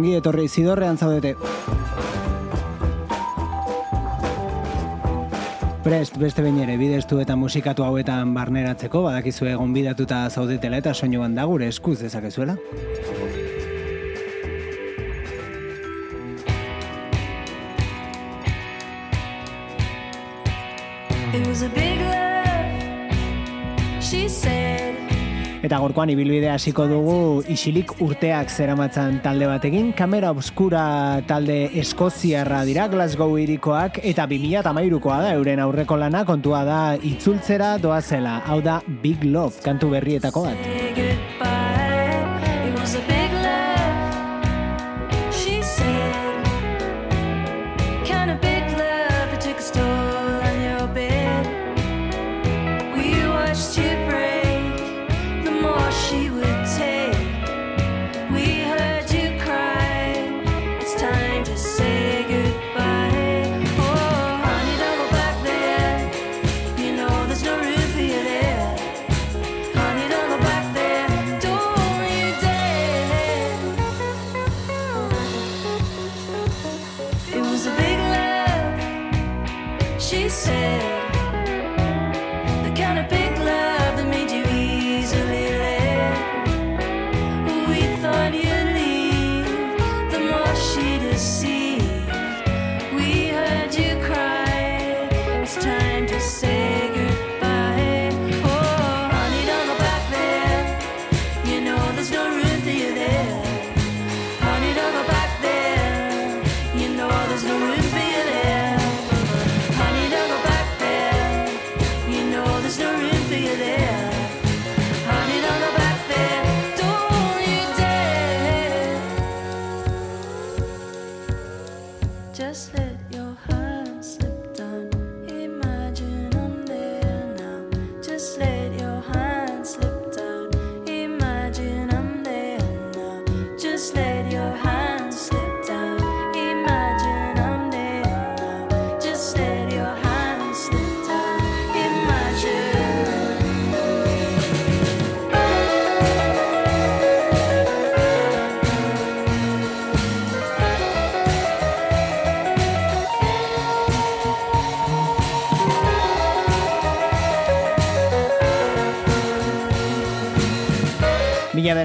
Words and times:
Ongi 0.00 0.14
etorri 0.16 0.46
zidorrean 0.48 0.96
zaudete. 0.96 1.34
Prest 5.84 6.16
beste 6.20 6.44
behin 6.44 6.60
ere 6.64 6.78
bidestu 6.80 7.20
eta 7.20 7.36
musikatu 7.36 7.84
hauetan 7.84 8.32
barneratzeko 8.36 9.02
badakizu 9.04 9.50
egon 9.52 9.74
bidatuta 9.76 10.22
zaudetela 10.30 10.80
eta 10.80 10.94
soinuan 10.94 11.36
da 11.36 11.44
gure 11.50 11.68
eskuz 11.68 11.98
dezakezuela. 12.00 12.56
Eta 25.70 25.78
gorkoan 25.78 26.10
ibilbidea 26.10 26.56
hasiko 26.58 26.82
dugu 26.90 27.44
isilik 27.54 27.92
urteak 28.02 28.48
zeramatzan 28.50 29.20
talde 29.22 29.46
batekin, 29.46 29.92
kamera 29.94 30.32
obskura 30.34 30.82
talde 31.28 31.60
eskoziarra 31.78 32.64
dira 32.66 32.88
Glasgow 32.90 33.38
irikoak, 33.38 34.00
eta 34.02 34.26
2008koa 34.26 35.20
da 35.22 35.30
euren 35.36 35.62
aurreko 35.62 35.94
lana 36.02 36.24
kontua 36.26 36.64
da 36.66 36.80
itzultzera 36.98 37.76
doazela, 37.78 38.40
hau 38.50 38.58
da 38.66 38.80
Big 39.06 39.22
Love 39.22 39.62
kantu 39.62 39.94
berrietako 39.94 40.42
bat. 40.50 40.58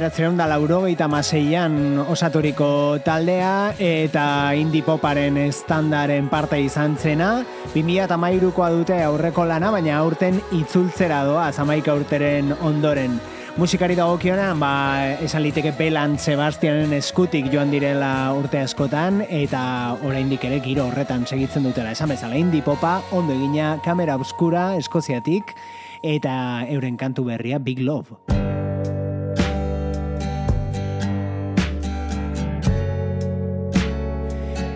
Beratzen 0.05 0.35
da 0.37 0.45
laurogeita 0.45 1.07
maseian 1.09 1.97
osaturiko 1.97 2.99
taldea 3.01 3.73
eta 3.81 4.53
indie 4.53 4.83
poparen 4.85 5.39
estandaren 5.41 6.27
parte 6.29 6.59
izan 6.61 6.93
zena. 6.93 7.39
2000 7.73 8.03
eta 8.03 8.19
mairukoa 8.21 8.67
dute 8.75 8.99
aurreko 9.01 9.47
lana, 9.49 9.71
baina 9.73 9.95
aurten 9.97 10.37
itzultzera 10.53 11.23
doa, 11.25 11.47
zamaika 11.49 11.97
urteren 11.97 12.53
ondoren. 12.61 13.17
Musikari 13.57 13.97
dagokionan, 13.97 14.61
ba, 14.61 15.15
esan 15.25 15.41
liteke 15.41 15.73
Belan 15.73 16.19
Sebastianen 16.21 16.93
eskutik 16.93 17.49
joan 17.49 17.73
direla 17.73 18.29
urte 18.37 18.61
askotan, 18.61 19.23
eta 19.25 19.97
oraindik 20.05 20.45
ere 20.45 20.61
giro 20.61 20.85
horretan 20.85 21.25
segitzen 21.25 21.65
dutela. 21.65 21.97
Esan 21.97 22.13
bezala, 22.13 22.37
indie 22.37 22.61
popa, 22.61 22.99
ondo 23.09 23.33
egina, 23.33 23.79
kamera 23.81 24.21
obskura, 24.21 24.75
eskoziatik, 24.77 25.57
eta 26.05 26.37
euren 26.69 26.93
kantu 26.93 27.25
berria, 27.33 27.57
Big 27.57 27.81
Love. 27.81 28.34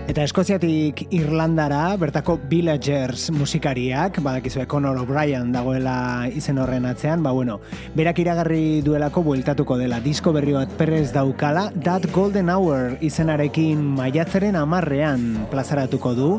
Eta 0.09 0.23
Eskoziatik 0.25 1.03
Irlandara, 1.13 1.93
bertako 2.01 2.39
Villagers 2.49 3.27
musikariak, 3.29 4.15
badakizue 4.25 4.65
Conor 4.65 4.97
O'Brien 5.03 5.51
dagoela 5.53 6.25
izen 6.33 6.57
horren 6.57 6.87
atzean, 6.89 7.21
ba 7.21 7.29
bueno, 7.29 7.59
berak 7.93 8.17
iragarri 8.23 8.81
duelako 8.81 9.21
bueltatuko 9.27 9.77
dela, 9.77 9.99
disko 10.01 10.33
berri 10.33 10.57
bat 10.57 10.73
perrez 10.81 11.11
daukala, 11.13 11.67
That 11.85 12.09
Golden 12.09 12.49
Hour 12.49 12.97
izenarekin 13.05 13.85
maiatzeren 13.99 14.57
amarrean 14.57 15.45
plazaratuko 15.53 16.15
du, 16.17 16.31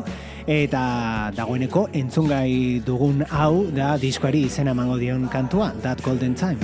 eta 0.51 1.31
dagoeneko 1.39 1.87
entzungai 1.95 2.83
dugun 2.83 3.23
hau 3.31 3.69
da 3.71 3.95
diskoari 3.95 4.49
izena 4.51 4.75
emango 4.75 4.99
dion 4.99 5.29
kantua, 5.31 5.71
That 5.79 6.03
Golden 6.03 6.35
Time. 6.35 6.59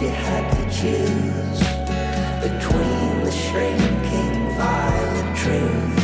you 0.00 0.08
had 0.08 0.50
to 0.50 0.62
choose 0.64 1.60
between 2.42 3.24
the 3.24 3.30
shrinking 3.30 4.56
violet 4.58 5.36
truth. 5.36 5.95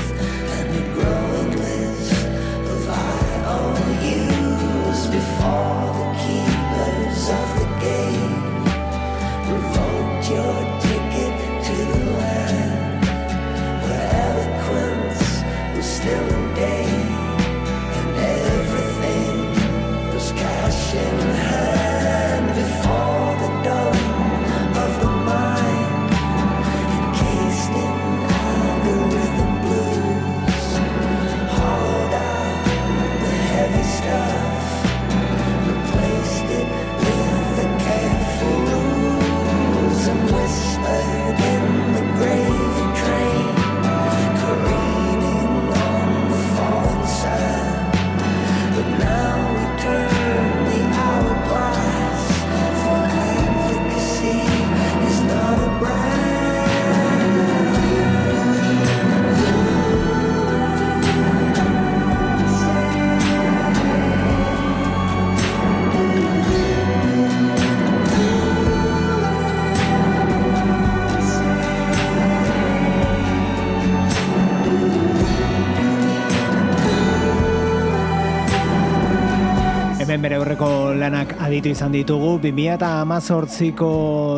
Hemen 80.12 80.26
bere 80.26 80.36
horreko 80.36 80.66
lanak 80.92 81.30
aditu 81.40 81.70
izan 81.72 81.94
ditugu, 81.96 82.34
2018ko 82.44 83.86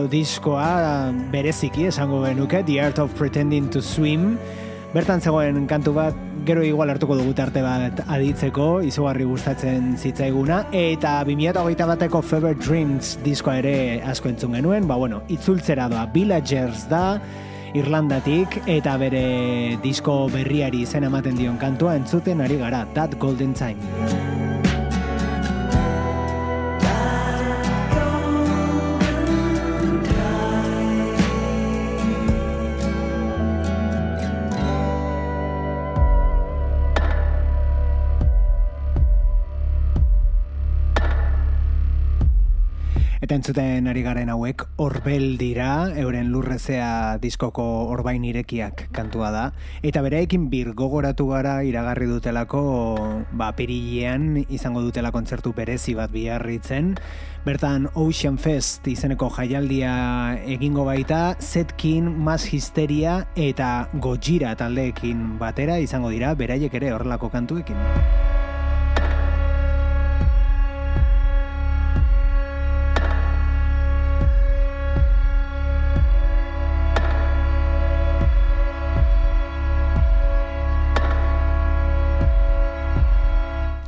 diskoa 0.07 1.11
bereziki 1.33 1.89
esango 1.89 2.21
benuke, 2.23 2.61
The 2.63 2.77
Art 2.79 3.01
of 3.03 3.17
Pretending 3.19 3.73
to 3.75 3.83
Swim, 3.83 4.37
bertan 4.93 5.19
zegoen 5.19 5.67
kantu 5.67 5.97
bat, 5.97 6.21
gero 6.47 6.63
igual 6.63 6.93
hartuko 6.95 7.17
dugu 7.19 7.35
arte 7.43 7.65
bat 7.67 8.05
aditzeko, 8.07 8.85
izugarri 8.87 9.27
gustatzen 9.27 9.97
zitzaiguna, 9.99 10.61
eta 10.71 11.17
2008 11.27 11.91
bateko 11.91 12.23
Fever 12.23 12.55
Dreams 12.55 13.17
diskoa 13.25 13.57
ere 13.65 13.75
asko 14.07 14.31
entzun 14.31 14.55
genuen, 14.55 14.87
ba 14.87 14.95
bueno, 14.95 15.25
itzultzera 15.27 15.89
doa, 15.91 16.07
Villagers 16.15 16.87
da, 16.87 17.19
Irlandatik 17.75 18.61
eta 18.71 18.95
bere 19.03 19.75
disko 19.83 20.29
berriari 20.31 20.87
izen 20.87 21.11
ematen 21.11 21.35
dion 21.35 21.59
kantua 21.59 21.99
entzuten 21.99 22.47
ari 22.47 22.63
gara, 22.63 22.87
That 22.95 23.19
Golden 23.19 23.59
Time. 23.59 24.34
Entzuten 43.45 43.91
ari 43.93 44.01
garen 44.01 44.31
hauek 44.33 44.63
orbel 44.81 45.35
dira, 45.37 45.93
euren 46.01 46.31
lurrezea 46.33 47.19
diskoko 47.21 47.65
orbain 47.93 48.23
irekiak 48.25 48.87
kantua 48.97 49.29
da. 49.35 49.43
Eta 49.85 50.01
bereekin 50.01 50.47
bir 50.49 50.71
gogoratu 50.73 51.27
gara 51.29 51.59
iragarri 51.61 52.09
dutelako, 52.09 52.63
ba, 53.37 53.51
perilean 53.53 54.47
izango 54.49 54.81
dutela 54.81 55.13
kontzertu 55.13 55.53
berezi 55.53 55.93
bat 55.93 56.09
biharritzen. 56.15 56.95
Bertan 57.45 57.91
Ocean 57.93 58.41
Fest 58.41 58.89
izeneko 58.89 59.29
jaialdia 59.37 59.93
egingo 60.49 60.89
baita, 60.89 61.37
Zetkin, 61.37 62.09
Mas 62.09 62.47
Histeria 62.49 63.27
eta 63.37 63.91
Gojira 63.93 64.57
taldeekin 64.57 65.35
batera 65.37 65.77
izango 65.85 66.09
dira, 66.17 66.33
beraiek 66.33 66.81
ere 66.81 66.97
horrelako 66.97 67.29
kantuekin. 67.29 67.77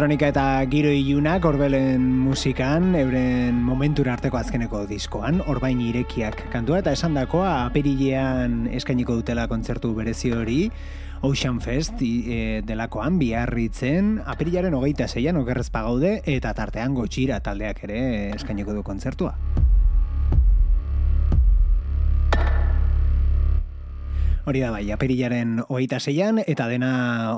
Elektronika 0.00 0.28
eta 0.32 0.64
giro 0.72 0.88
ilunak 0.88 1.44
orbelen 1.44 2.00
musikan, 2.24 2.94
euren 2.96 3.58
momentura 3.60 4.14
arteko 4.16 4.38
azkeneko 4.38 4.86
diskoan, 4.88 5.42
orbain 5.44 5.82
irekiak 5.84 6.46
kantua, 6.54 6.78
eta 6.80 6.94
esan 6.96 7.18
dakoa 7.18 7.66
aperilean 7.66 8.62
eskainiko 8.72 9.18
dutela 9.18 9.44
kontzertu 9.50 9.92
berezi 9.92 10.32
hori, 10.32 10.62
Ocean 11.20 11.60
Fest 11.60 12.00
e, 12.00 12.62
delakoan 12.64 13.18
biarritzen, 13.20 14.22
apirilaren 14.24 14.72
hogeita 14.78 15.04
zeian 15.04 15.36
okerrez 15.36 15.68
pagaude, 15.68 16.22
eta 16.24 16.54
tartean 16.56 16.96
gotxira 16.96 17.42
taldeak 17.44 17.84
ere 17.84 18.00
eskainiko 18.38 18.72
du 18.72 18.86
kontzertua. 18.86 19.34
Hori 24.48 24.62
da 24.64 24.70
bai, 24.72 24.86
aperilaren 24.88 25.58
hogeita 25.66 25.98
zeian, 26.00 26.38
eta 26.48 26.64
dena 26.70 26.90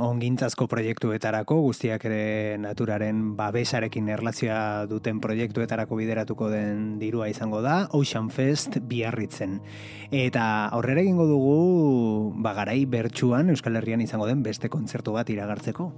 ongintzazko 0.06 0.68
proiektuetarako, 0.70 1.56
guztiak 1.64 2.04
ere 2.06 2.58
naturaren 2.62 3.32
babesarekin 3.38 4.06
erlazioa 4.14 4.86
duten 4.86 5.18
proiektuetarako 5.24 5.98
bideratuko 5.98 6.52
den 6.52 7.00
dirua 7.02 7.26
izango 7.32 7.58
da, 7.64 7.88
Ocean 7.98 8.30
Fest 8.30 8.78
biarritzen. 8.86 9.58
Eta 10.14 10.46
aurrera 10.70 11.02
egingo 11.02 11.26
dugu, 11.26 11.58
bagarai 12.46 12.84
bertsuan 12.86 13.50
Euskal 13.50 13.82
Herrian 13.82 14.06
izango 14.06 14.30
den 14.30 14.46
beste 14.46 14.70
kontzertu 14.70 15.18
bat 15.18 15.34
iragartzeko. 15.34 15.90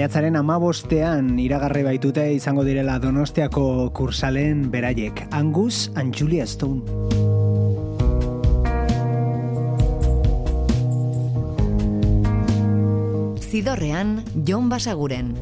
Maiatzaren 0.00 0.38
amabostean 0.38 1.26
iragarri 1.42 1.82
baitute 1.84 2.22
izango 2.32 2.62
direla 2.64 2.94
donostiako 3.02 3.90
kursalen 3.92 4.62
beraiek. 4.72 5.26
Angus 5.36 5.90
and 5.92 6.16
Julia 6.16 6.46
Stone. 6.48 6.80
Zidorrean, 13.44 14.24
Jon 14.48 14.72
Basaguren. 14.72 15.34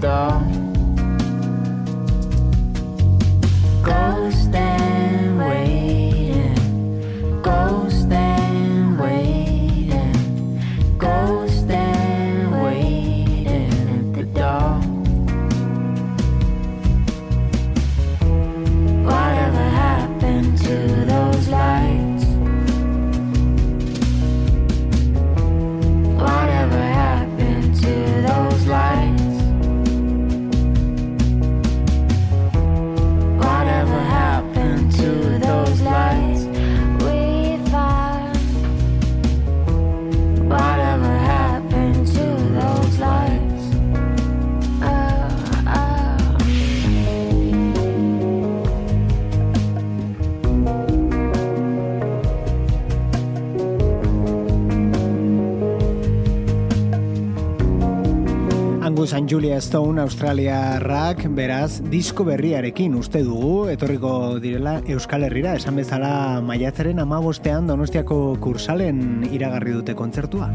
star. 0.00 0.59
San 59.20 59.28
Julia 59.28 59.60
Stone 59.60 60.00
Australiarrak 60.00 61.26
beraz 61.36 61.82
disko 61.92 62.24
berriarekin 62.24 62.94
uste 62.96 63.20
dugu 63.20 63.68
etorriko 63.68 64.40
direla 64.40 64.78
Euskal 64.88 65.28
Herrira 65.28 65.52
esan 65.60 65.76
bezala 65.76 66.40
maiatzaren 66.40 67.04
amabostean 67.04 67.68
Donostiako 67.68 68.22
kursalen 68.40 69.26
iragarri 69.28 69.76
dute 69.76 69.98
kontzertua. 69.98 70.48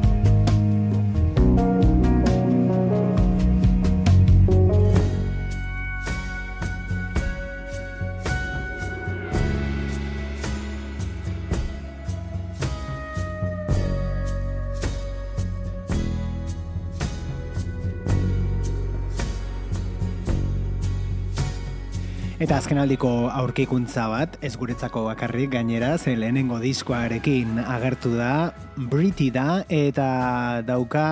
Eta 22.56 22.62
azkenaldiko 22.64 23.10
aurkikuntza 23.36 24.06
bat, 24.08 24.38
ez 24.40 24.54
guretzako 24.56 25.02
bakarrik 25.10 25.50
gainera, 25.58 25.90
ze 25.98 26.14
lehenengo 26.16 26.56
diskoarekin 26.64 27.60
agertu 27.60 28.14
da, 28.16 28.54
Briti 28.78 29.28
da, 29.28 29.66
eta 29.68 30.62
dauka 30.64 31.04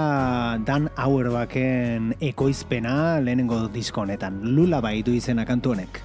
Dan 0.63 0.87
Auerbachen 0.95 2.13
ekoizpena 2.31 3.19
lehenengo 3.19 3.59
disko 3.75 4.05
honetan. 4.07 4.39
Lula 4.55 4.79
bai 4.79 5.01
du 5.03 5.19
izena 5.19 5.43
kantu 5.43 5.75
honek. 5.75 5.99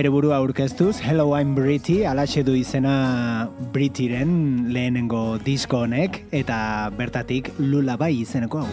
Bere 0.00 0.08
burua 0.08 0.38
aurkeztuz, 0.40 0.94
Hello 1.04 1.34
I'm 1.36 1.50
Britty, 1.54 2.06
alaxe 2.08 2.40
du 2.40 2.54
izena 2.56 3.50
Brittyren 3.74 4.30
lehenengo 4.72 5.36
disko 5.44 5.82
honek, 5.84 6.22
eta 6.32 6.88
bertatik 6.96 7.50
Lula 7.58 7.98
bai 8.00 8.14
izeneko 8.22 8.62
hau. 8.62 8.70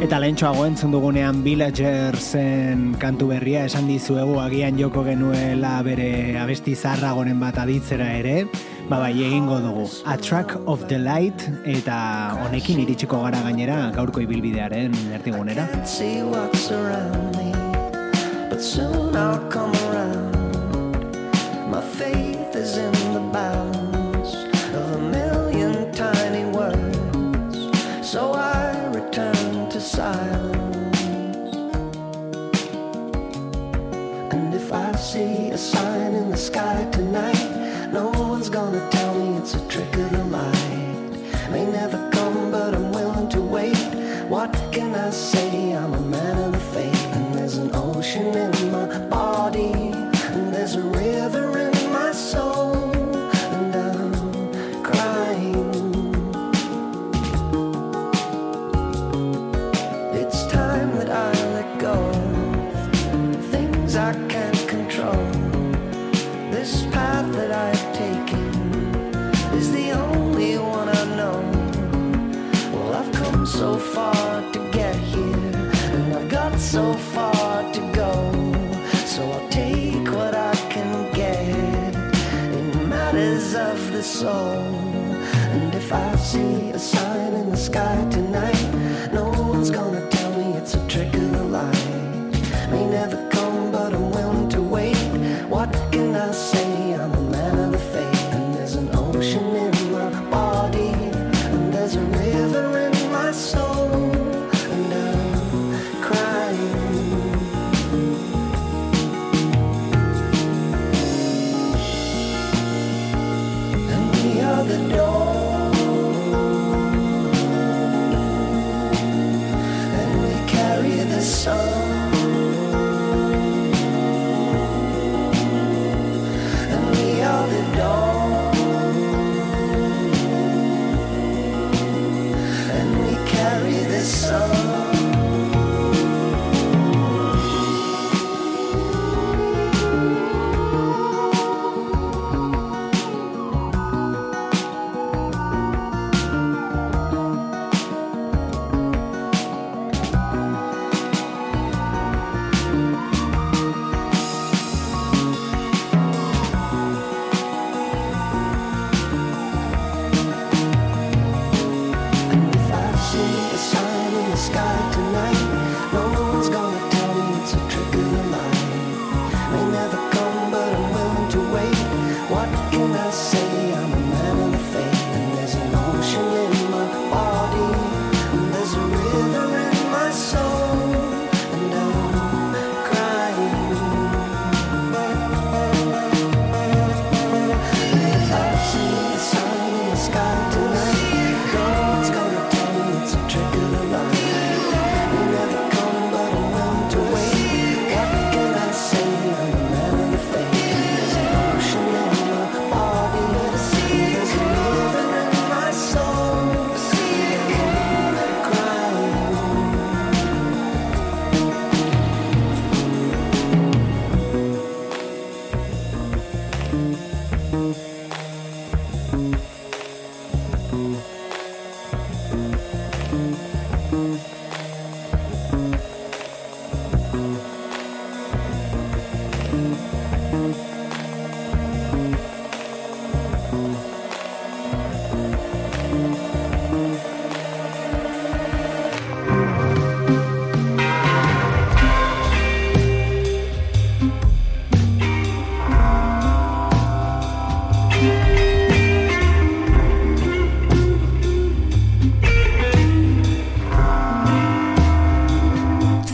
Eta 0.00 0.16
lehentxoago 0.24 0.64
entzun 0.70 0.96
dugunean 0.96 1.44
Villagersen 1.44 2.94
kantu 3.04 3.34
berria. 3.34 3.66
Esan 3.68 3.84
dizuegu 3.90 4.40
agian 4.40 4.80
joko 4.80 5.04
genuela 5.04 5.76
bere 5.84 6.38
abesti 6.40 6.72
zarragonen 6.72 7.36
bat 7.44 7.60
aditzera 7.60 8.14
ere, 8.16 8.46
Ba 8.90 8.98
bai, 8.98 9.12
egingo 9.22 9.56
dugu. 9.62 9.84
A 10.04 10.16
Track 10.18 10.50
of 10.66 10.88
the 10.88 10.98
Light 10.98 11.42
eta 11.64 11.96
honekin 12.42 12.80
iritsiko 12.84 13.20
gara 13.22 13.38
gainera 13.44 13.76
gaurko 13.94 14.18
ibilbidearen 14.24 14.96
erdigunera. 15.14 15.68
But 18.50 18.60
soon 18.60 19.14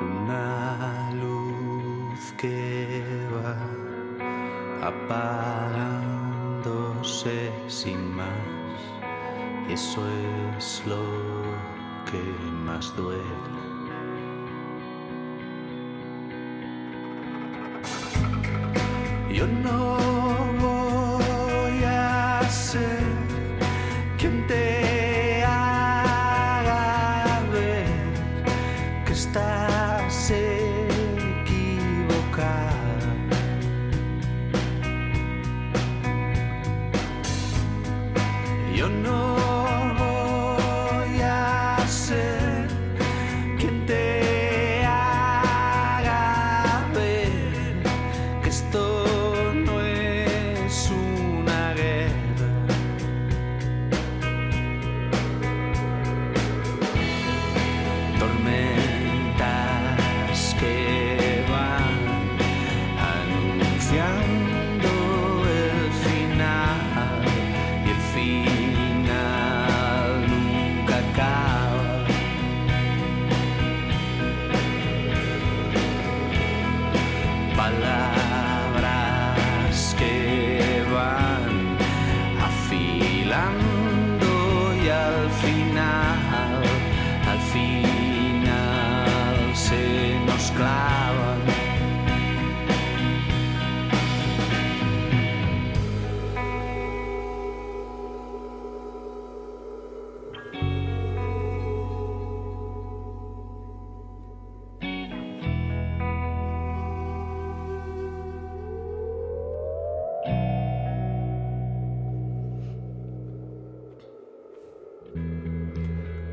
una 0.00 1.10
luz 1.12 2.32
que 2.38 3.02
va 3.34 3.56
apagándose 4.86 7.50
sin 7.68 8.16
más. 8.16 8.28
y 9.68 9.72
Eso 9.72 10.02
es 10.58 10.82
lo 10.86 11.02
que 12.10 12.22
más 12.64 12.96
duele. 12.96 13.69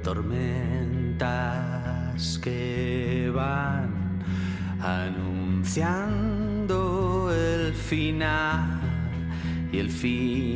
tormentas 0.07 1.19
que 2.41 3.29
van 3.35 3.89
anunciando 4.79 6.77
el 7.33 7.73
final 7.73 8.79
y 9.69 9.79
el 9.79 9.89
final 9.89 10.55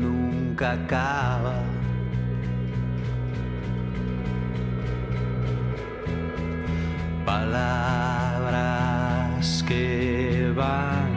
nunca 0.00 0.72
acaba. 0.72 1.62
Palabras 7.26 8.72
que 9.68 10.50
van 10.56 11.10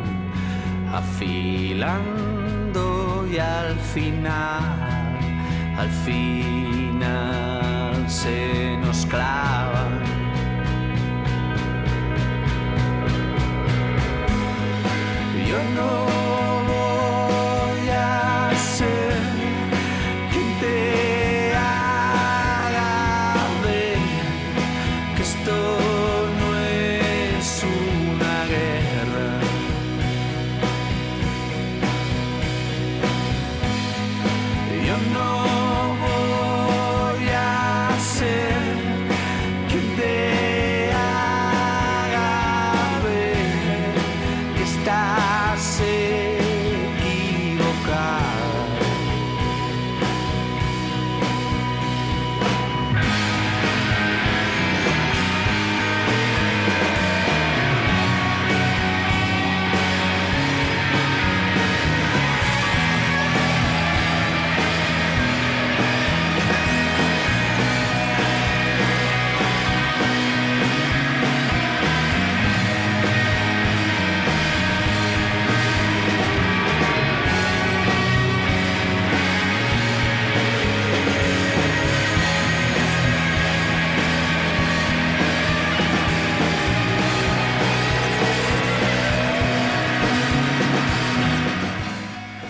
afilando 0.92 2.06
y 3.32 3.38
al 3.38 3.80
final 3.94 4.75
al 5.78 5.90
final 5.90 6.96
se 8.10 8.78
nos 8.78 9.06
clavan. 9.06 10.04
Yo 15.48 15.58
no 15.76 16.15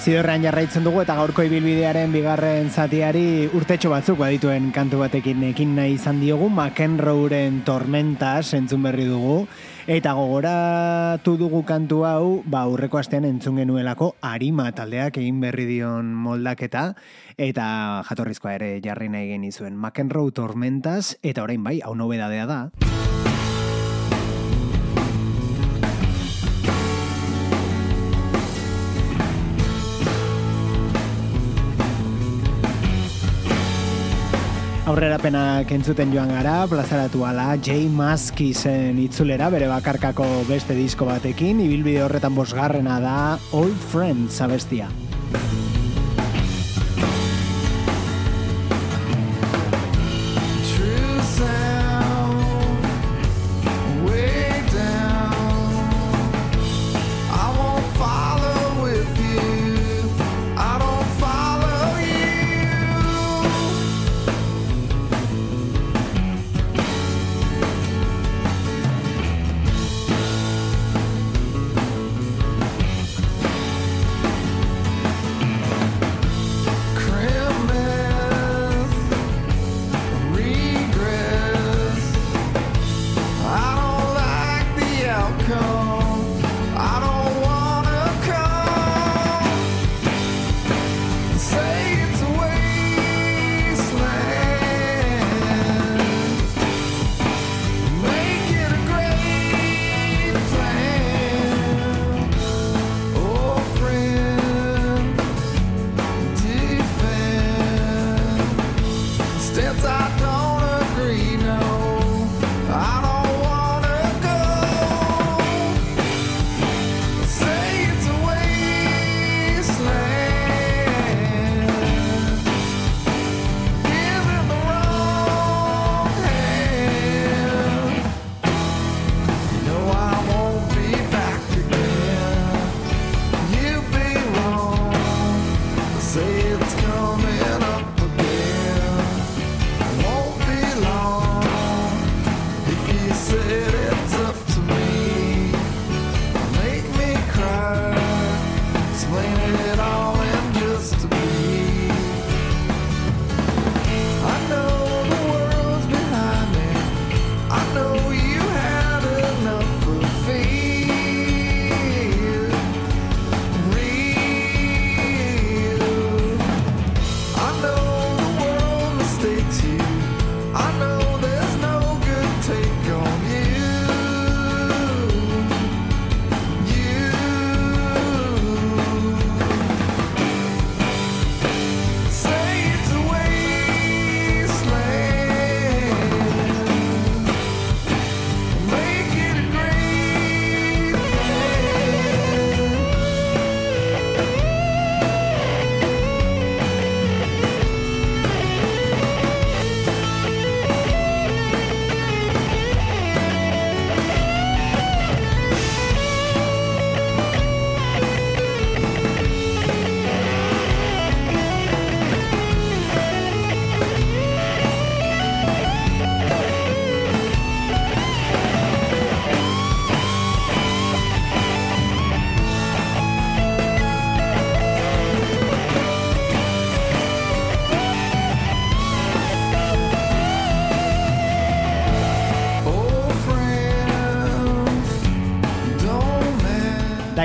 Zidorrean 0.05 0.43
jarraitzen 0.45 0.83
dugu 0.85 0.99
eta 1.01 1.15
gaurko 1.17 1.41
ibilbidearen 1.47 2.11
bigarren 2.13 2.67
zatiari 2.69 3.47
urtetxo 3.57 3.89
batzuk 3.89 4.19
badituen 4.19 4.67
kantu 4.69 4.99
batekin 5.01 5.41
ekin 5.47 5.71
nahi 5.73 5.95
izan 5.95 6.19
diogu. 6.21 6.45
McEnroeren 6.45 7.63
tormentas 7.65 8.53
entzun 8.53 8.85
berri 8.85 9.07
dugu. 9.09 9.47
Eta 9.89 10.13
gogoratu 10.13 11.33
dugu 11.41 11.63
kantu 11.65 12.03
hau 12.05 12.43
ba 12.45 12.67
urreko 12.69 13.01
astean 13.01 13.25
entzun 13.25 13.57
genuelako 13.57 14.13
arima 14.21 14.69
taldeak 14.77 15.17
egin 15.23 15.41
berri 15.41 15.65
dion 15.73 16.13
moldaketa. 16.13 16.91
Eta 17.33 17.67
jatorrizkoa 18.05 18.59
ere 18.59 18.75
jarri 18.85 19.09
nahi 19.09 19.33
genizuen. 19.33 19.73
McEnroe 19.73 20.29
tormentas 20.29 21.15
eta 21.23 21.41
orain 21.41 21.65
bai 21.65 21.79
hau 21.81 21.97
nobedadea 21.97 22.45
da. 22.45 22.94
Aurrerapenak 34.85 35.71
entzuten 35.73 36.11
joan 36.13 36.29
gara, 36.29 36.67
plazaratu 36.69 37.23
ala, 37.25 37.55
Jay 37.57 37.87
Maskisen 37.89 38.99
itzulera, 39.01 39.47
bere 39.49 39.65
bakarkako 39.71 40.27
beste 40.45 40.77
disko 40.77 41.07
batekin, 41.09 41.63
ibilbide 41.63 42.03
horretan 42.05 42.37
bosgarrena 42.37 42.99
da 43.01 43.15
Old 43.57 43.81
Friends 43.89 44.37
abestia. 44.45 44.91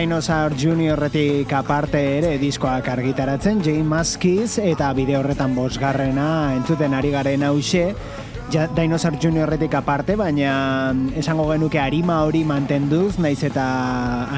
Dinosaur 0.00 0.54
Juniorretik 0.56 1.50
aparte 1.52 2.00
ere 2.16 2.30
diskoak 2.40 2.86
argitaratzen, 2.88 3.58
Jay 3.60 3.82
Maskiz 3.84 4.54
eta 4.62 4.86
bide 4.96 5.18
horretan 5.18 5.52
bosgarrena 5.52 6.54
entzuten 6.54 6.94
ari 6.96 7.10
garen 7.12 7.44
hause, 7.44 7.82
ja, 8.48 8.64
Dinosaur 8.72 9.18
Juniorretik 9.20 9.76
aparte, 9.76 10.16
baina 10.16 10.54
esango 11.20 11.44
genuke 11.50 11.82
arima 11.82 12.22
hori 12.24 12.46
mantenduz, 12.48 13.18
naiz 13.20 13.42
eta 13.44 13.66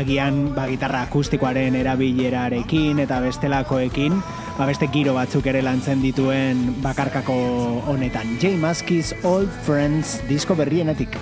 agian 0.00 0.48
ba, 0.56 0.66
gitarra 0.66 1.04
akustikoaren 1.06 1.78
erabilerarekin 1.78 2.98
eta 3.06 3.20
bestelakoekin, 3.22 4.18
ba, 4.58 4.66
beste 4.66 4.90
giro 4.90 5.14
batzuk 5.14 5.46
ere 5.46 5.62
lantzen 5.62 6.02
dituen 6.02 6.72
bakarkako 6.82 7.38
honetan. 7.94 8.34
Jay 8.42 8.58
Maskiz 8.58 9.14
Old 9.22 9.62
Friends 9.62 10.18
disko 10.26 10.58
berrienetik. 10.58 11.14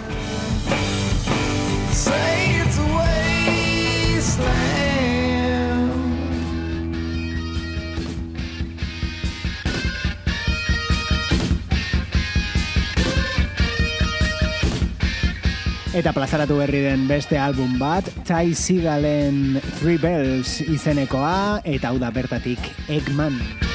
Eta 16.01 16.14
plazaratu 16.16 16.57
berri 16.57 16.78
den 16.80 17.03
beste 17.05 17.36
album 17.36 17.74
bat, 17.76 18.07
Ty 18.24 18.55
Seagalen 18.57 19.61
Three 19.82 20.01
Bells 20.01 20.62
izenekoa, 20.64 21.61
eta 21.61 21.92
hau 21.92 22.01
da 22.01 22.09
bertatik 22.14 22.72
Eggman. 22.88 23.36
Eggman. 23.36 23.69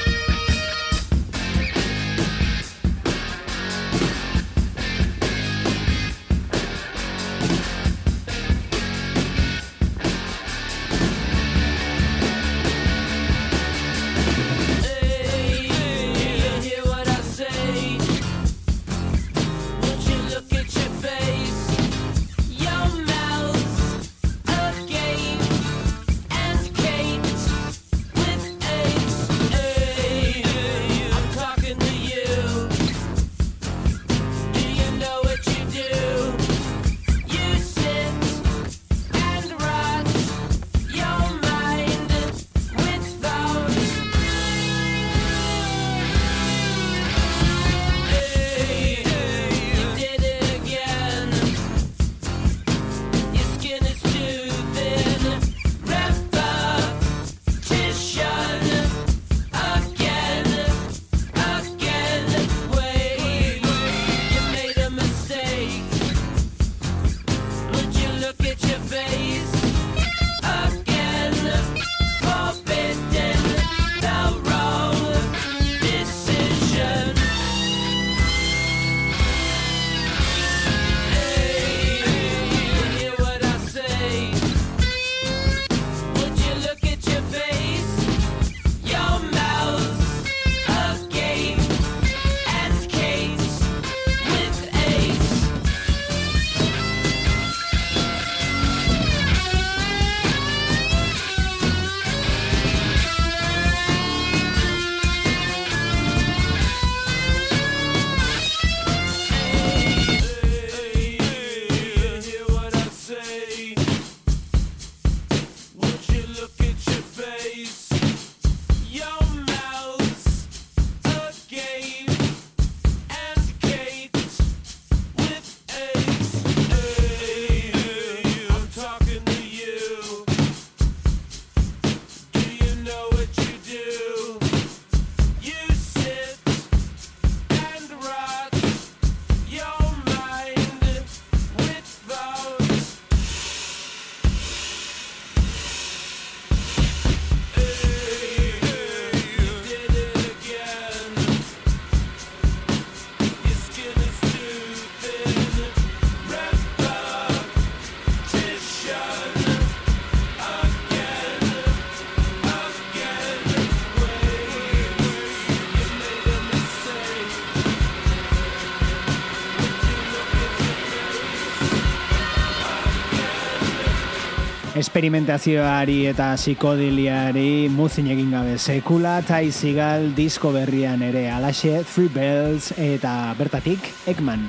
Esperimentazioari 174.85 176.03
eta 176.11 176.27
psikodiliari 176.37 177.71
muzin 177.73 178.11
egin 178.13 178.29
gabe 178.35 178.59
sekula, 178.61 179.15
tai 179.25 179.49
zigal 179.49 180.11
disko 180.13 180.53
berrian 180.53 181.01
ere 181.01 181.25
alaxe, 181.33 181.79
Free 181.89 182.11
Bells 182.13 182.69
eta 182.77 183.33
bertatik 183.39 183.89
Ekman. 184.13 184.45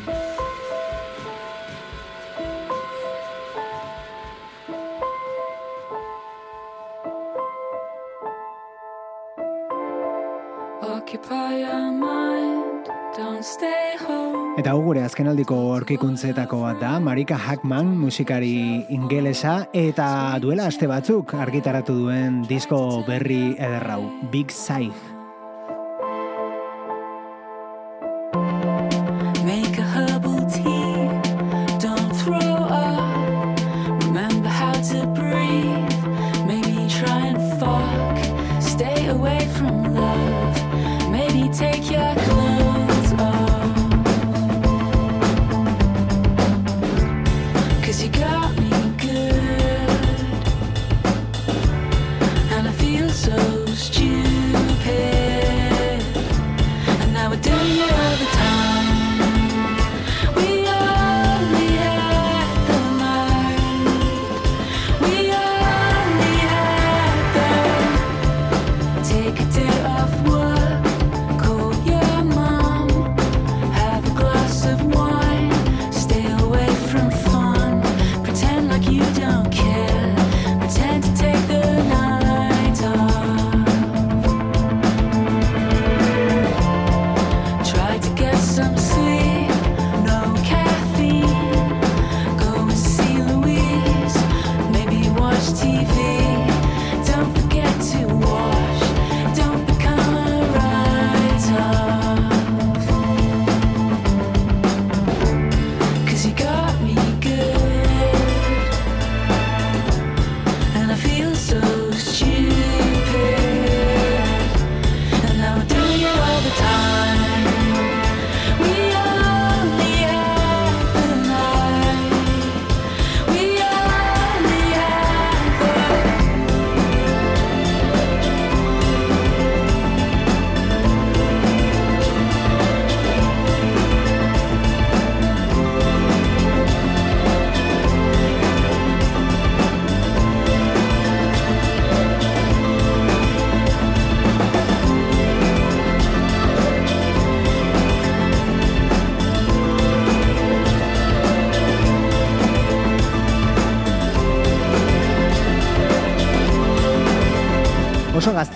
Azkenaldiko 15.37 15.57
orkikuntzetako 15.76 16.61
bat 16.62 16.78
da, 16.80 16.99
Marika 16.99 17.37
Hackman 17.37 17.91
musikari 18.01 18.87
ingelesa 18.89 19.66
eta 19.76 20.39
duela 20.41 20.70
aste 20.70 20.89
batzuk 20.89 21.34
argitaratu 21.34 21.93
duen 21.99 22.41
disko 22.49 23.05
berri 23.07 23.53
ederrau, 23.59 24.01
Big 24.32 24.49
Scythe. 24.51 25.16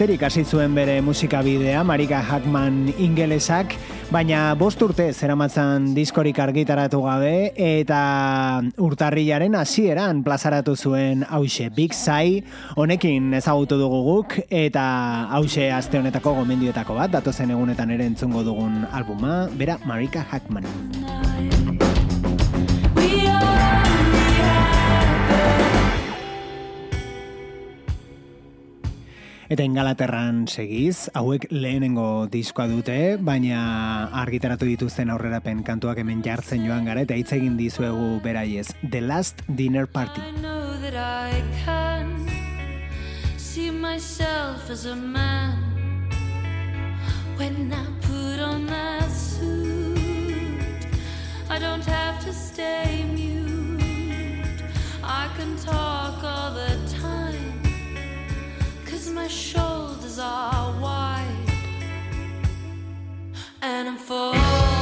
Gazterik 0.00 0.22
hasi 0.24 0.44
zuen 0.48 0.72
bere 0.72 0.94
musikabidea 1.04 1.82
Marika 1.84 2.22
Hackman 2.24 2.86
ingelesak, 3.04 3.74
baina 4.08 4.54
bost 4.56 4.80
urte 4.80 5.10
zeramatzan 5.12 5.90
diskorik 5.92 6.40
argitaratu 6.40 7.02
gabe 7.04 7.52
eta 7.52 8.62
urtarrilaren 8.80 9.58
hasieran 9.60 10.24
plazaratu 10.24 10.72
zuen 10.72 11.26
hause 11.28 11.68
Big 11.76 11.92
Sai, 11.92 12.40
honekin 12.80 13.28
ezagutu 13.36 13.76
dugu 13.76 14.00
guk 14.08 14.38
eta 14.48 14.88
hause 15.36 15.68
aste 15.68 16.00
honetako 16.00 16.32
gomendioetako 16.40 16.96
bat, 16.96 17.12
datozen 17.18 17.52
egunetan 17.52 17.92
ere 17.92 18.08
entzungo 18.08 18.40
dugun 18.40 18.86
albuma, 18.88 19.50
bera 19.52 19.76
Marika 19.84 20.24
Hackman. 20.32 21.19
Eta 29.50 29.64
ingalaterran 29.66 30.44
segiz, 30.46 31.08
hauek 31.18 31.48
lehenengo 31.50 32.28
diskoa 32.30 32.68
dute, 32.70 33.16
baina 33.18 34.04
argitaratu 34.20 34.68
dituzten 34.68 35.10
aurrerapen 35.10 35.64
kantuak 35.66 35.98
hemen 35.98 36.20
jartzen 36.22 36.62
joan 36.68 36.86
gara, 36.86 37.02
eta 37.02 37.16
hitz 37.18 37.32
egin 37.34 37.56
dizuegu 37.58 38.20
beraiez. 38.22 38.68
The 38.84 39.00
Last 39.02 39.42
Dinner 39.48 39.88
Party. 39.90 40.22
I 40.22 40.30
know 40.38 40.78
that 40.78 40.94
I 40.94 41.42
can 41.64 42.30
see 43.36 43.72
myself 43.72 44.70
as 44.70 44.86
a 44.86 44.94
man 44.94 45.58
When 47.36 47.72
I 47.72 47.84
put 48.06 48.38
on 48.38 48.66
that 48.66 49.10
suit 49.10 50.86
I 51.50 51.58
don't 51.58 51.84
have 51.86 52.24
to 52.24 52.32
stay 52.32 53.04
mute 53.14 54.62
I 55.02 55.26
can 55.36 55.56
talk 55.56 56.22
all 56.22 56.54
the 56.54 56.78
time 56.86 56.99
my 59.08 59.28
shoulders 59.28 60.18
are 60.18 60.78
wide 60.78 61.24
and 63.62 63.88
I'm 63.88 63.96
full 63.96 64.79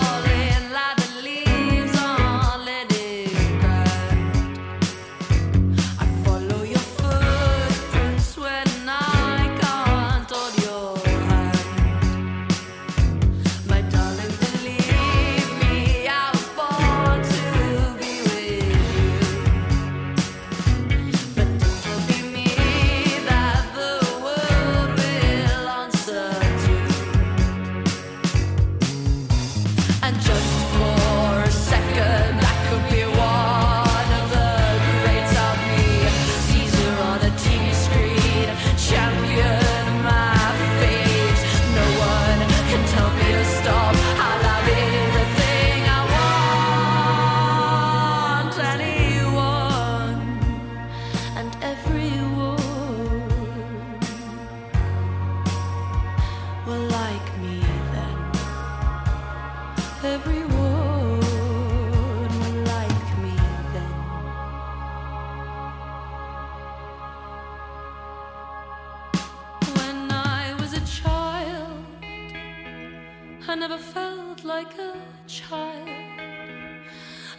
I 73.51 73.55
never 73.55 73.79
felt 73.79 74.45
like 74.45 74.79
a 74.79 74.93
child. 75.27 75.89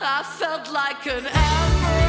I 0.01 0.23
felt 0.23 0.73
like 0.73 1.05
an 1.05 1.27
emperor. 1.27 2.08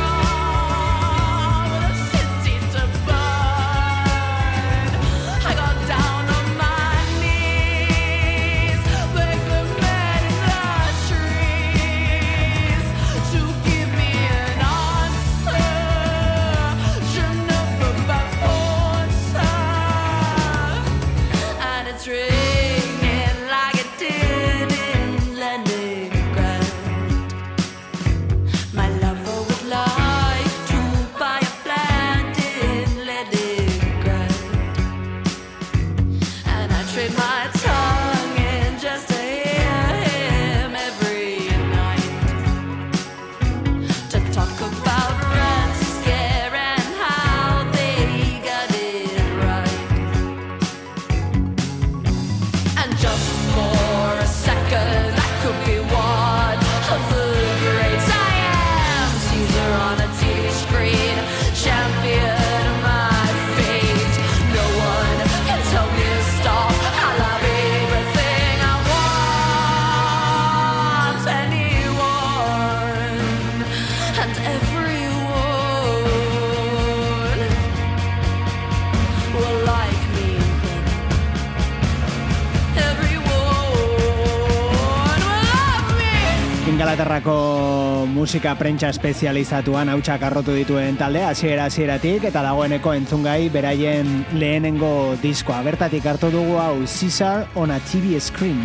Ingalaterrako 87.11 88.07
musika 88.07 88.53
prentsa 88.55 88.87
espezializatuan 88.95 89.89
hautsak 89.91 90.23
arrotu 90.23 90.53
dituen 90.55 90.95
taldea 90.95 91.33
hasiera 91.33 91.65
hasieratik 91.67 92.29
eta 92.29 92.39
dagoeneko 92.45 92.93
entzungai 92.95 93.49
beraien 93.51 94.23
lehenengo 94.39 95.17
diskoa. 95.19 95.59
Bertatik 95.67 96.07
hartu 96.07 96.31
dugu 96.31 96.55
hau 96.63 96.87
Caesar 96.87 97.49
on 97.59 97.75
a 97.75 97.81
TV 97.91 98.21
screen. 98.21 98.63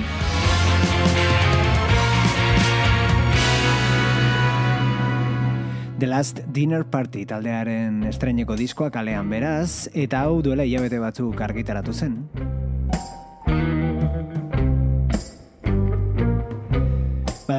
The 5.98 6.06
Last 6.06 6.46
Dinner 6.46 6.86
Party 6.86 7.26
taldearen 7.26 8.04
estreineko 8.12 8.54
diskoa 8.62 8.92
kalean 8.94 9.26
beraz, 9.34 9.90
eta 9.90 10.22
hau 10.28 10.44
duela 10.46 10.70
hilabete 10.70 11.02
batzuk 11.02 11.42
argitaratu 11.42 11.98
zen. 11.98 12.22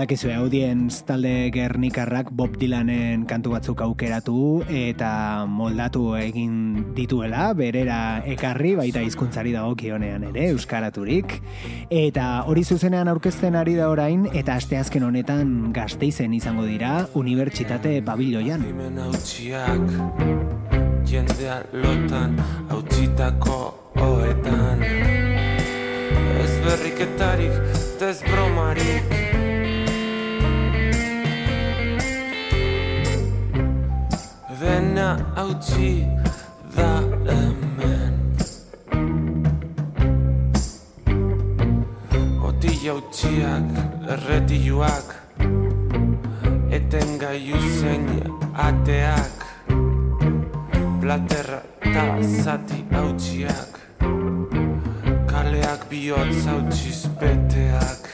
Badakizue 0.07 0.37
audienz 0.39 1.01
talde 1.03 1.51
gernikarrak 1.51 2.29
Bob 2.31 2.53
Dylanen 2.61 3.25
kantu 3.27 3.57
batzuk 3.57 3.81
aukeratu 3.83 4.61
eta 4.71 5.09
moldatu 5.51 6.13
egin 6.15 6.93
dituela, 6.95 7.49
berera 7.59 8.23
ekarri 8.23 8.77
baita 8.79 9.03
hizkuntzari 9.03 9.51
dagokionean 9.57 10.29
ere 10.29 10.45
euskaraturik. 10.53 11.35
Eta 11.91 12.45
hori 12.47 12.63
zuzenean 12.63 13.11
aurkezten 13.11 13.59
ari 13.59 13.75
da 13.75 13.91
orain 13.91 14.29
eta 14.31 14.55
asteazken 14.63 15.09
honetan 15.09 15.73
Gasteizen 15.75 16.39
izango 16.39 16.71
dira 16.71 17.09
unibertsitate 17.19 17.99
pabiloian. 18.07 18.63
Jendea 21.11 21.61
lotan 21.83 22.39
hautsitako 22.71 23.61
oetan. 24.07 24.87
Ez 26.39 26.53
berriketarik, 26.63 27.63
eta 27.75 28.15
ez 28.15 28.21
bromarik 28.31 29.26
Dena 34.97 35.19
hautsi 35.37 36.07
da 36.73 37.03
hemen. 37.29 38.15
Oti 42.49 42.73
jautsiak, 42.81 43.69
erretiluak 44.15 45.13
Eten 46.79 47.19
gaiu 47.21 47.61
zein 47.77 48.09
ateak. 48.69 49.45
Platerra 51.03 51.61
eta 51.85 52.05
zati 52.43 52.81
hautsiak 52.97 53.77
Kaleak 55.29 55.91
bihotz 55.91 56.47
hautsiz 56.49 57.03
beteak. 57.21 58.09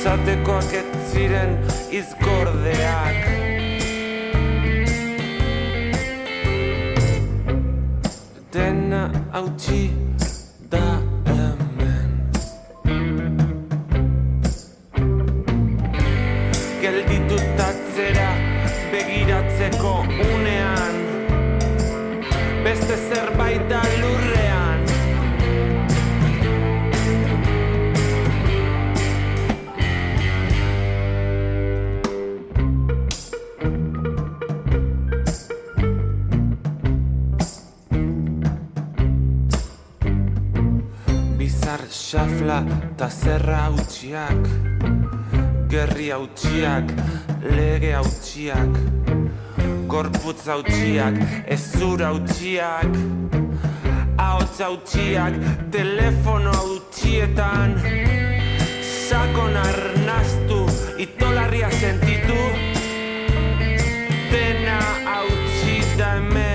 Zatekoak 0.00 0.78
ez 0.80 0.86
ziren 1.12 1.58
izgordeak 1.92 3.45
Dena 8.56 9.10
hautsi 9.32 9.90
da 10.70 10.86
hemen. 11.26 12.08
Gelditut 16.80 17.60
atzera 17.66 18.30
begiratzeko 18.94 19.94
unean. 20.30 20.96
Beste 22.64 22.96
zerbait 23.10 23.68
da 23.68 23.84
lurrean 24.00 24.45
xafla 42.16 42.64
ta 42.96 43.08
zerra 43.10 43.56
hautsiak 43.66 44.42
Gerri 45.68 46.08
hautsiak, 46.10 46.92
lege 47.56 47.92
hautsiak 47.92 48.78
Gorputz 49.92 50.46
hautsiak, 50.48 51.18
ezur 51.56 52.04
hautsiak 52.08 52.96
Ahots 54.28 54.62
hautsiak, 54.64 55.36
telefono 55.76 56.54
hautsietan 56.56 57.76
Sakon 59.06 59.56
arnastu, 59.56 60.64
itolarria 60.98 61.68
sentitu. 61.70 62.40
Dena 64.32 64.80
hautsi 65.12 65.78
da 66.00 66.10
hemen 66.16 66.45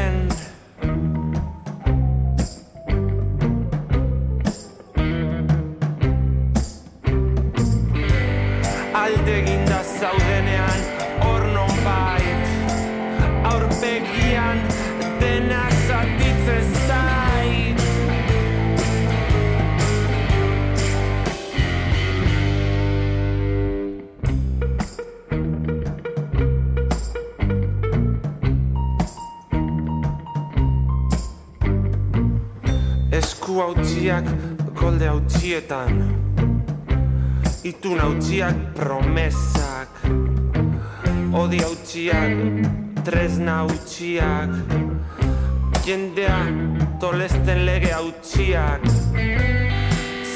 hautsiak 33.71 34.25
golde 34.75 35.07
hautsietan. 35.07 36.01
Itun 37.63 37.99
hautsiak 37.99 38.55
promesak. 38.75 39.89
Odi 41.31 41.61
hautsiak 41.63 42.35
Tresna 43.05 43.55
hautsiak 43.61 44.51
Jendea 45.85 46.41
tolesten 46.99 47.65
lege 47.65 47.93
hautsiak. 47.95 48.83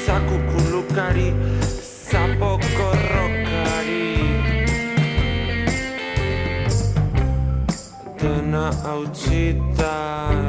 Zaku 0.06 0.40
kulukari 0.48 1.28
zapoko 2.08 2.88
rokari 3.12 4.16
Dena 8.16 8.72
hautsita 8.82 10.45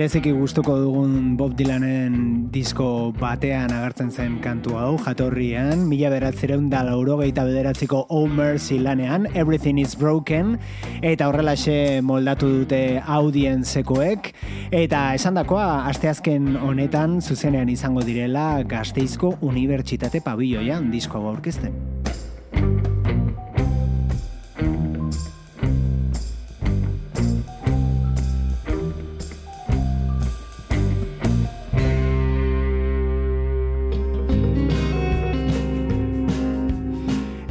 Bereziki 0.00 0.30
gustuko 0.32 0.78
dugun 0.80 1.34
Bob 1.36 1.58
Dylanen 1.58 2.14
disko 2.48 3.12
batean 3.20 3.68
agertzen 3.76 4.08
zen 4.08 4.38
kantu 4.40 4.78
hau, 4.80 4.94
jatorrian, 5.04 5.82
mila 5.90 6.08
beratzereun 6.08 6.70
da 6.72 6.80
laurogeita 6.88 7.44
bederatziko 7.44 8.06
Oh 8.08 8.24
Mercy 8.24 8.78
lanean, 8.80 9.28
Everything 9.36 9.76
is 9.76 9.92
Broken, 10.00 10.56
eta 11.04 11.28
horrelaxe 11.28 12.00
moldatu 12.00 12.48
dute 12.62 12.80
audientzekoek, 13.04 14.32
eta 14.72 15.04
esandakoa 15.20 15.68
asteazken 15.92 16.54
honetan 16.56 17.20
zuzenean 17.20 17.68
izango 17.68 18.00
direla 18.00 18.62
Gasteizko 18.64 19.36
Unibertsitate 19.44 20.24
pabilloian 20.24 20.88
disko 20.96 21.20
aurkezten. 21.28 21.99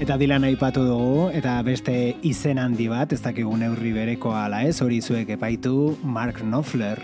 Eta 0.10 0.18
Dylan 0.18 0.41
aipatu 0.41 0.82
dugu, 0.88 1.26
eta 1.38 1.51
beste 1.62 1.93
izen 2.26 2.57
handi 2.57 2.88
bat, 2.89 3.12
ez 3.14 3.20
dakigu 3.22 3.51
neurri 3.62 3.91
bereko 3.93 4.32
ala 4.34 4.64
ez, 4.66 4.80
hori 4.82 5.03
zuek 5.05 5.30
epaitu 5.36 5.99
Mark 6.01 6.39
Knopfler. 6.41 6.97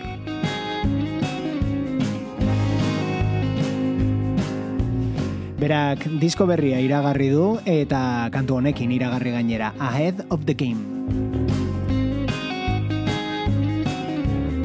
Berak 5.62 6.08
disko 6.18 6.50
berria 6.50 6.82
iragarri 6.82 7.30
du 7.30 7.46
eta 7.62 8.26
kantu 8.34 8.58
honekin 8.58 8.98
iragarri 8.98 9.38
gainera 9.38 9.70
Ahead 9.78 10.26
of 10.28 10.42
the 10.50 10.54
Game. 10.66 10.82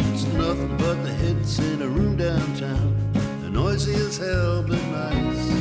It's 0.10 0.26
nothing 0.34 0.74
but 0.82 0.98
the 1.06 1.14
hits 1.22 1.60
in 1.60 1.84
a 1.84 1.88
room 1.88 2.18
downtown. 2.18 2.90
The 3.46 3.52
noisy 3.52 3.94
as 3.94 4.18
hell, 4.18 4.66
but 4.66 4.82
nice. 4.90 5.61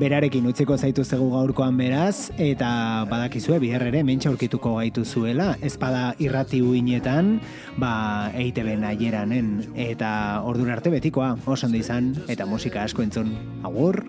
Berarekin 0.00 0.46
utziko 0.48 0.76
zaituztegu 0.78 1.26
gaurkoan 1.34 1.76
beraz, 1.76 2.30
eta 2.40 3.04
badakizue 3.10 3.58
bihar 3.60 3.82
ere 3.84 4.00
mentxe 4.06 4.30
aurkituko 4.30 4.76
gaitu 4.78 5.04
zuela, 5.04 5.50
ezpada 5.60 6.14
irrati 6.22 6.62
uinetan, 6.64 7.40
ba, 7.76 8.30
EITB 8.32 8.78
naieranen, 8.80 9.50
eta 9.74 10.40
ordun 10.46 10.70
arte 10.72 10.94
betikoa, 10.94 11.34
oso 11.44 11.68
ondo 11.68 11.76
izan, 11.76 12.14
eta 12.32 12.46
musika 12.48 12.86
asko 12.86 13.04
entzun. 13.04 13.34
Agur! 13.66 14.04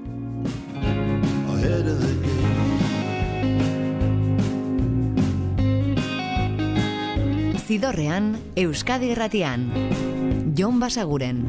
Zidorrean, 7.67 8.35
Euskadi 8.55 9.11
Irratian. 9.11 9.69
Jon 10.55 10.79
Basaguren. 10.79 11.47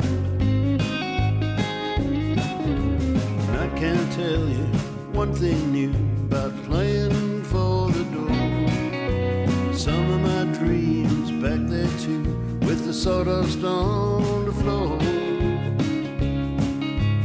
Can't 3.82 4.12
tell 4.12 4.48
you 4.48 4.64
one 5.10 5.34
thing 5.34 5.72
new 5.72 5.90
about 6.28 6.52
playing 6.66 7.42
for 7.42 7.90
the 7.90 8.04
door. 8.14 9.74
Some 9.74 10.08
of 10.08 10.20
my 10.20 10.44
dreams 10.56 11.32
back 11.42 11.58
there 11.68 11.90
too, 11.98 12.22
with 12.64 12.84
the 12.84 12.94
sawdust 12.94 13.64
on 13.64 14.44
the 14.44 14.52
floor. 14.52 14.96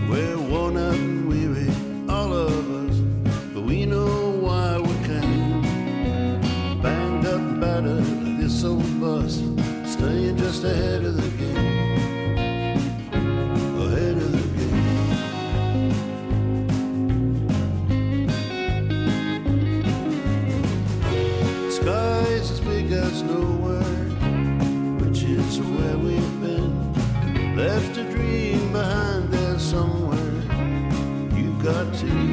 We're 0.10 0.40
worn 0.50 0.78
out 0.78 0.96
and 0.96 1.30
weary, 1.30 1.70
all 2.10 2.34
of 2.34 2.90
us, 2.90 2.98
but 3.54 3.62
we 3.62 3.86
know 3.86 4.32
why 4.42 4.80
we 4.80 4.94
came. 5.06 5.62
Banged 6.82 7.28
up, 7.28 7.60
battered, 7.60 8.40
this 8.40 8.64
old 8.64 9.00
bus, 9.00 9.44
staying 9.86 10.38
just 10.38 10.64
ahead 10.64 11.04
of 11.04 11.17
got 31.68 31.94
to 31.96 32.27